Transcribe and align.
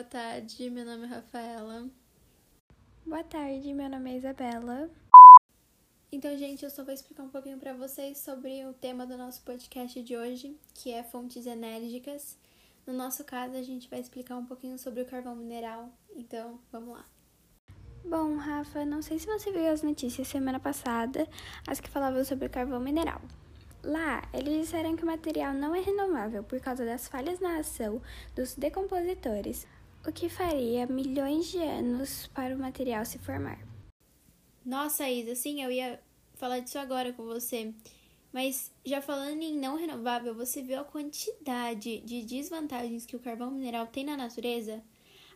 boa 0.00 0.08
tarde. 0.08 0.70
Meu 0.70 0.86
nome 0.86 1.04
é 1.04 1.08
Rafaela. 1.08 1.86
Boa 3.04 3.22
tarde, 3.22 3.74
meu 3.74 3.86
nome 3.86 4.10
é 4.10 4.16
Isabela. 4.16 4.88
Então, 6.10 6.38
gente, 6.38 6.64
eu 6.64 6.70
só 6.70 6.82
vou 6.82 6.94
explicar 6.94 7.22
um 7.22 7.28
pouquinho 7.28 7.58
para 7.58 7.74
vocês 7.74 8.16
sobre 8.16 8.64
o 8.64 8.72
tema 8.72 9.06
do 9.06 9.18
nosso 9.18 9.42
podcast 9.42 10.02
de 10.02 10.16
hoje, 10.16 10.56
que 10.72 10.90
é 10.90 11.02
fontes 11.02 11.44
enérgicas. 11.44 12.38
No 12.86 12.94
nosso 12.94 13.24
caso, 13.24 13.54
a 13.56 13.62
gente 13.62 13.90
vai 13.90 14.00
explicar 14.00 14.38
um 14.38 14.46
pouquinho 14.46 14.78
sobre 14.78 15.02
o 15.02 15.04
carvão 15.04 15.36
mineral. 15.36 15.90
Então, 16.16 16.58
vamos 16.72 16.94
lá. 16.94 17.04
Bom, 18.02 18.36
Rafa, 18.36 18.86
não 18.86 19.02
sei 19.02 19.18
se 19.18 19.26
você 19.26 19.52
viu 19.52 19.70
as 19.70 19.82
notícias 19.82 20.28
semana 20.28 20.58
passada, 20.58 21.28
as 21.66 21.78
que 21.78 21.90
falavam 21.90 22.24
sobre 22.24 22.46
o 22.46 22.50
carvão 22.50 22.80
mineral. 22.80 23.20
Lá, 23.82 24.22
eles 24.32 24.62
disseram 24.62 24.96
que 24.96 25.02
o 25.02 25.06
material 25.06 25.52
não 25.52 25.74
é 25.74 25.80
renovável 25.80 26.42
por 26.42 26.58
causa 26.58 26.86
das 26.86 27.06
falhas 27.06 27.38
na 27.38 27.58
ação 27.58 28.00
dos 28.34 28.54
decompositores, 28.54 29.66
o 30.06 30.12
que 30.12 30.28
faria 30.28 30.86
milhões 30.86 31.46
de 31.50 31.58
anos 31.58 32.26
para 32.28 32.54
o 32.54 32.58
material 32.58 33.04
se 33.04 33.18
formar. 33.18 33.58
Nossa, 34.64 35.08
Isa, 35.08 35.34
sim, 35.34 35.62
eu 35.62 35.70
ia 35.70 36.00
falar 36.34 36.60
disso 36.60 36.78
agora 36.78 37.12
com 37.12 37.24
você. 37.24 37.74
Mas 38.32 38.72
já 38.84 39.02
falando 39.02 39.42
em 39.42 39.58
não 39.58 39.76
renovável, 39.76 40.34
você 40.34 40.62
viu 40.62 40.80
a 40.80 40.84
quantidade 40.84 41.98
de 42.00 42.22
desvantagens 42.22 43.04
que 43.04 43.16
o 43.16 43.20
carvão 43.20 43.50
mineral 43.50 43.86
tem 43.86 44.04
na 44.04 44.16
natureza? 44.16 44.82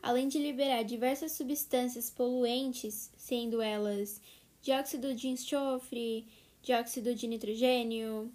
Além 0.01 0.29
de 0.29 0.39
liberar 0.39 0.83
diversas 0.85 1.33
substâncias 1.33 2.11
poluentes, 2.11 3.11
sendo 3.17 3.61
elas 3.61 4.21
dióxido 4.63 5.15
de 5.15 5.29
enxofre, 5.29 6.27
dióxido 6.63 7.15
de 7.15 7.27
nitrogênio, 7.27 8.33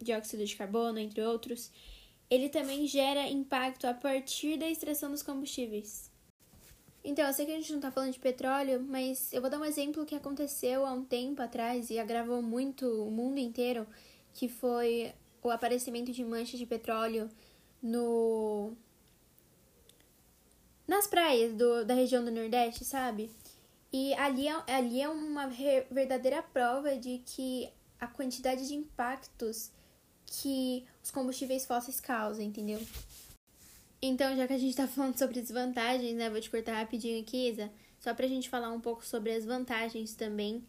dióxido 0.00 0.44
de 0.44 0.56
carbono, 0.56 0.98
entre 0.98 1.20
outros, 1.22 1.72
ele 2.28 2.48
também 2.48 2.86
gera 2.86 3.28
impacto 3.28 3.86
a 3.86 3.94
partir 3.94 4.58
da 4.58 4.68
extração 4.68 5.10
dos 5.10 5.22
combustíveis. 5.22 6.10
Então, 7.04 7.24
eu 7.24 7.32
sei 7.32 7.46
que 7.46 7.52
a 7.52 7.56
gente 7.56 7.72
não 7.72 7.80
tá 7.80 7.90
falando 7.90 8.12
de 8.12 8.18
petróleo, 8.18 8.80
mas 8.82 9.32
eu 9.32 9.40
vou 9.40 9.48
dar 9.48 9.60
um 9.60 9.64
exemplo 9.64 10.04
que 10.04 10.14
aconteceu 10.14 10.84
há 10.84 10.92
um 10.92 11.04
tempo 11.04 11.40
atrás 11.40 11.88
e 11.88 12.00
agravou 12.00 12.42
muito 12.42 12.84
o 12.84 13.10
mundo 13.12 13.38
inteiro, 13.38 13.86
que 14.34 14.48
foi 14.48 15.14
o 15.40 15.50
aparecimento 15.50 16.10
de 16.10 16.24
manchas 16.24 16.58
de 16.58 16.66
petróleo 16.66 17.30
no 17.80 18.72
nas 20.86 21.06
praias 21.06 21.52
do, 21.52 21.84
da 21.84 21.94
região 21.94 22.24
do 22.24 22.30
Nordeste, 22.30 22.84
sabe? 22.84 23.30
E 23.92 24.14
ali 24.14 24.48
é, 24.48 24.74
ali 24.74 25.00
é 25.00 25.08
uma 25.08 25.48
verdadeira 25.90 26.42
prova 26.42 26.96
de 26.96 27.18
que 27.24 27.68
a 28.00 28.06
quantidade 28.06 28.66
de 28.66 28.74
impactos 28.74 29.70
que 30.26 30.84
os 31.02 31.10
combustíveis 31.10 31.64
fósseis 31.64 32.00
causam, 32.00 32.44
entendeu? 32.44 32.80
Então, 34.02 34.36
já 34.36 34.46
que 34.46 34.52
a 34.52 34.58
gente 34.58 34.76
tá 34.76 34.86
falando 34.88 35.18
sobre 35.18 35.40
desvantagens, 35.40 36.14
né? 36.14 36.28
Vou 36.28 36.40
te 36.40 36.50
cortar 36.50 36.74
rapidinho 36.74 37.20
aqui, 37.20 37.48
Isa, 37.48 37.70
só 37.98 38.12
pra 38.12 38.26
gente 38.26 38.48
falar 38.48 38.70
um 38.72 38.80
pouco 38.80 39.04
sobre 39.04 39.32
as 39.32 39.44
vantagens 39.44 40.14
também 40.14 40.62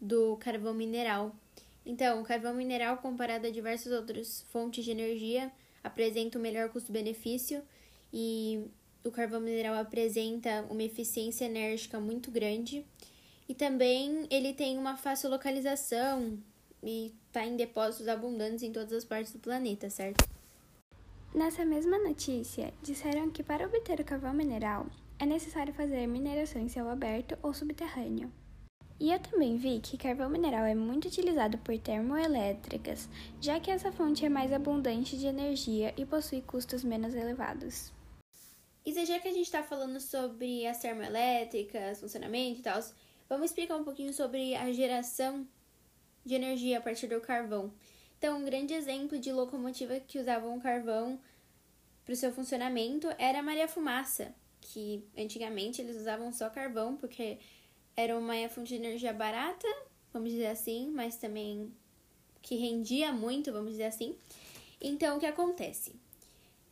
do 0.00 0.36
carvão 0.36 0.72
mineral. 0.72 1.34
Então, 1.84 2.20
o 2.20 2.24
carvão 2.24 2.54
mineral, 2.54 2.98
comparado 2.98 3.46
a 3.46 3.50
diversas 3.50 3.92
outras 3.92 4.44
fontes 4.50 4.84
de 4.84 4.90
energia, 4.90 5.50
apresenta 5.82 6.38
um 6.38 6.42
melhor 6.42 6.68
custo-benefício 6.70 7.62
e 8.12 8.64
o 9.04 9.10
carvão 9.10 9.40
mineral 9.40 9.74
apresenta 9.74 10.64
uma 10.70 10.82
eficiência 10.82 11.46
enérgica 11.46 11.98
muito 11.98 12.30
grande. 12.30 12.84
E 13.48 13.54
também 13.54 14.26
ele 14.30 14.52
tem 14.52 14.78
uma 14.78 14.96
fácil 14.96 15.30
localização 15.30 16.38
e 16.82 17.14
está 17.26 17.44
em 17.44 17.56
depósitos 17.56 18.08
abundantes 18.08 18.62
em 18.62 18.72
todas 18.72 18.92
as 18.92 19.04
partes 19.04 19.32
do 19.32 19.38
planeta, 19.38 19.88
certo? 19.90 20.28
Nessa 21.34 21.64
mesma 21.64 21.98
notícia, 21.98 22.74
disseram 22.82 23.30
que 23.30 23.42
para 23.42 23.66
obter 23.66 24.00
o 24.00 24.04
carvão 24.04 24.34
mineral 24.34 24.86
é 25.18 25.24
necessário 25.24 25.72
fazer 25.72 26.06
mineração 26.06 26.60
em 26.60 26.68
céu 26.68 26.88
aberto 26.88 27.38
ou 27.42 27.54
subterrâneo. 27.54 28.32
E 28.98 29.12
eu 29.12 29.18
também 29.18 29.56
vi 29.56 29.80
que 29.80 29.96
carvão 29.96 30.28
mineral 30.28 30.64
é 30.64 30.74
muito 30.74 31.08
utilizado 31.08 31.56
por 31.58 31.78
termoelétricas, 31.78 33.08
já 33.40 33.58
que 33.58 33.70
essa 33.70 33.90
fonte 33.90 34.26
é 34.26 34.28
mais 34.28 34.52
abundante 34.52 35.16
de 35.16 35.26
energia 35.26 35.94
e 35.96 36.04
possui 36.04 36.42
custos 36.42 36.84
menos 36.84 37.14
elevados. 37.14 37.92
E 38.84 38.92
já 39.06 39.18
que 39.18 39.28
a 39.28 39.32
gente 39.32 39.46
está 39.46 39.62
falando 39.62 40.00
sobre 40.00 40.66
as 40.66 40.80
termoelétricas, 40.80 42.00
funcionamento 42.00 42.60
e 42.60 42.62
tal, 42.62 42.80
vamos 43.28 43.46
explicar 43.46 43.76
um 43.76 43.84
pouquinho 43.84 44.12
sobre 44.12 44.54
a 44.56 44.72
geração 44.72 45.46
de 46.24 46.34
energia 46.34 46.78
a 46.78 46.80
partir 46.80 47.06
do 47.06 47.20
carvão. 47.20 47.72
Então, 48.18 48.38
um 48.38 48.44
grande 48.44 48.74
exemplo 48.74 49.18
de 49.18 49.32
locomotiva 49.32 49.98
que 50.00 50.18
usavam 50.18 50.60
carvão 50.60 51.18
para 52.04 52.12
o 52.12 52.16
seu 52.16 52.32
funcionamento 52.32 53.08
era 53.18 53.38
a 53.38 53.42
Maria 53.42 53.66
Fumaça, 53.66 54.34
que 54.60 55.04
antigamente 55.16 55.80
eles 55.80 55.96
usavam 55.96 56.32
só 56.32 56.50
carvão 56.50 56.96
porque 56.96 57.38
era 57.96 58.16
uma 58.18 58.34
fonte 58.48 58.68
de 58.68 58.74
energia 58.76 59.12
barata, 59.12 59.66
vamos 60.12 60.30
dizer 60.30 60.46
assim, 60.46 60.90
mas 60.90 61.16
também 61.16 61.72
que 62.42 62.56
rendia 62.56 63.12
muito, 63.12 63.52
vamos 63.52 63.72
dizer 63.72 63.84
assim. 63.84 64.16
Então, 64.80 65.16
o 65.16 65.20
que 65.20 65.26
acontece? 65.26 65.94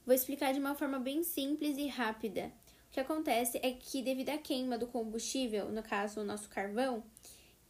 Vou 0.05 0.15
explicar 0.15 0.53
de 0.53 0.59
uma 0.59 0.75
forma 0.75 0.99
bem 0.99 1.23
simples 1.23 1.77
e 1.77 1.87
rápida. 1.87 2.51
O 2.89 2.93
que 2.93 3.01
acontece 3.01 3.59
é 3.63 3.71
que, 3.73 4.03
devido 4.03 4.31
à 4.31 4.39
queima 4.39 4.79
do 4.79 4.87
combustível, 4.87 5.71
no 5.71 5.83
caso 5.83 6.21
o 6.21 6.25
nosso 6.25 6.49
carvão, 6.49 7.05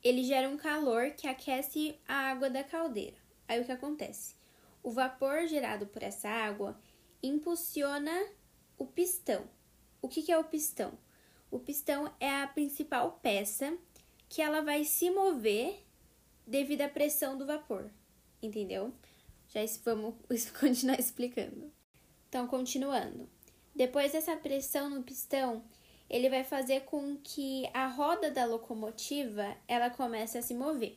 ele 0.03 0.23
gera 0.23 0.49
um 0.49 0.57
calor 0.57 1.11
que 1.13 1.27
aquece 1.27 1.99
a 2.07 2.15
água 2.15 2.49
da 2.49 2.63
caldeira. 2.63 3.17
Aí 3.47 3.61
o 3.61 3.65
que 3.65 3.73
acontece? 3.73 4.35
O 4.83 4.91
vapor 4.91 5.47
gerado 5.47 5.87
por 5.87 6.03
essa 6.03 6.29
água 6.29 6.79
impulsiona 7.23 8.27
o 8.77 8.87
pistão. 8.87 9.49
O 10.01 10.09
que, 10.09 10.23
que 10.23 10.33
é 10.33 10.39
o 10.39 10.45
pistão? 10.45 10.97
O 11.51 11.59
pistão 11.59 12.13
é 12.21 12.43
a 12.43 12.47
principal 12.47 13.19
peça 13.23 13.77
que 14.29 14.43
ela 14.43 14.61
vai 14.61 14.85
se 14.85 15.11
mover 15.11 15.85
devido 16.47 16.83
à 16.83 16.89
pressão 16.89 17.37
do 17.37 17.47
vapor, 17.47 17.91
entendeu? 18.43 18.93
Já 19.49 19.61
vamos 19.85 20.15
continuar 20.61 21.01
explicando. 21.01 21.73
Então, 22.29 22.47
continuando. 22.47 23.29
Depois 23.75 24.13
dessa 24.13 24.37
pressão 24.37 24.91
no 24.91 25.03
pistão, 25.03 25.65
ele 26.09 26.29
vai 26.29 26.45
fazer 26.45 26.83
com 26.83 27.17
que 27.23 27.69
a 27.75 27.87
roda 27.87 28.31
da 28.31 28.45
locomotiva 28.45 29.57
ela 29.67 29.91
comece 29.91 30.39
a 30.39 30.43
se 30.43 30.55
mover. 30.55 30.97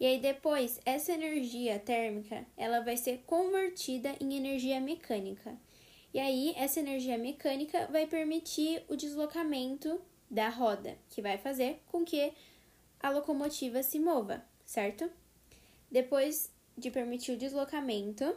E 0.00 0.06
aí 0.06 0.20
depois, 0.20 0.80
essa 0.84 1.12
energia 1.12 1.78
térmica, 1.78 2.46
ela 2.56 2.80
vai 2.80 2.96
ser 2.96 3.22
convertida 3.26 4.14
em 4.20 4.36
energia 4.36 4.80
mecânica. 4.80 5.56
E 6.14 6.20
aí, 6.20 6.54
essa 6.56 6.80
energia 6.80 7.18
mecânica 7.18 7.86
vai 7.88 8.06
permitir 8.06 8.82
o 8.88 8.96
deslocamento 8.96 10.00
da 10.30 10.48
roda, 10.48 10.96
que 11.10 11.20
vai 11.20 11.36
fazer 11.36 11.82
com 11.86 12.04
que 12.04 12.32
a 13.00 13.10
locomotiva 13.10 13.82
se 13.82 13.98
mova, 13.98 14.44
certo? 14.64 15.10
Depois 15.90 16.52
de 16.76 16.90
permitir 16.90 17.32
o 17.32 17.36
deslocamento, 17.36 18.36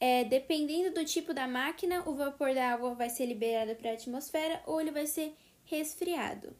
é, 0.00 0.24
dependendo 0.24 0.94
do 0.94 1.04
tipo 1.04 1.34
da 1.34 1.48
máquina, 1.48 2.08
o 2.08 2.14
vapor 2.14 2.54
da 2.54 2.72
água 2.72 2.94
vai 2.94 3.10
ser 3.10 3.26
liberado 3.26 3.74
para 3.74 3.90
a 3.90 3.94
atmosfera 3.94 4.62
ou 4.66 4.80
ele 4.80 4.90
vai 4.90 5.06
ser 5.06 5.34
resfriado. 5.64 6.56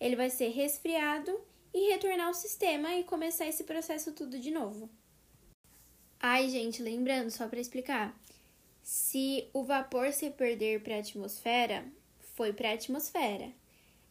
Ele 0.00 0.16
vai 0.16 0.30
ser 0.30 0.48
resfriado 0.48 1.40
e 1.72 1.90
retornar 1.90 2.28
ao 2.28 2.34
sistema 2.34 2.94
e 2.94 3.04
começar 3.04 3.46
esse 3.46 3.64
processo 3.64 4.12
tudo 4.12 4.38
de 4.38 4.50
novo. 4.50 4.88
Ai, 6.18 6.48
gente, 6.48 6.82
lembrando, 6.82 7.30
só 7.30 7.48
para 7.48 7.60
explicar, 7.60 8.18
se 8.82 9.48
o 9.52 9.62
vapor 9.62 10.12
se 10.12 10.30
perder 10.30 10.82
para 10.82 10.96
a 10.96 11.00
atmosfera, 11.00 11.84
foi 12.34 12.52
para 12.52 12.70
a 12.70 12.74
atmosfera. 12.74 13.52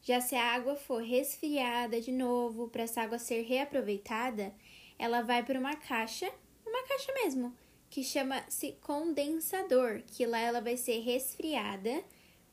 Já 0.04 0.20
se 0.20 0.36
a 0.36 0.54
água 0.54 0.76
for 0.76 1.02
resfriada 1.02 2.02
de 2.02 2.12
novo, 2.12 2.68
para 2.70 2.84
essa 2.84 3.02
água 3.02 3.20
ser 3.20 3.44
reaproveitada, 3.44 4.54
ela 4.98 5.22
vai 5.22 5.44
para 5.44 5.60
uma 5.60 5.75
caixa, 5.75 6.31
uma 6.66 6.84
caixa 6.88 7.13
mesmo, 7.13 7.56
que 7.92 8.06
chama-se 8.06 8.72
condensador, 8.80 10.02
que 10.08 10.26
lá 10.26 10.40
ela 10.40 10.62
vai 10.62 10.78
ser 10.78 11.02
resfriada 11.02 12.04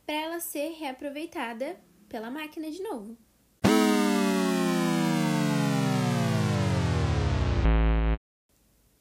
para 0.04 0.16
ela 0.16 0.40
ser 0.40 0.72
reaproveitada 0.72 1.78
pela 2.08 2.28
máquina 2.28 2.68
de 2.68 2.82
novo. 2.82 3.16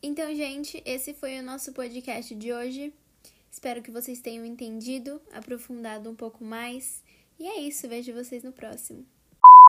Então, 0.02 0.34
gente, 0.36 0.82
esse 0.86 1.12
foi 1.16 1.40
o 1.40 1.44
nosso 1.44 1.74
podcast 1.74 2.36
de 2.36 2.54
hoje. 2.54 2.94
Espero 3.52 3.82
que 3.82 3.90
vocês 3.90 4.22
tenham 4.22 4.46
entendido, 4.46 5.20
aprofundado 5.32 6.08
um 6.08 6.16
pouco 6.16 6.44
mais. 6.44 7.04
E 7.40 7.48
é 7.48 7.62
isso, 7.62 7.88
vejo 7.90 8.14
vocês 8.14 8.44
no 8.44 8.52
próximo. 8.52 9.17